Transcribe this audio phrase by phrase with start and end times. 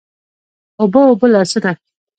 [0.79, 1.71] اوبه، اوبه لاسونه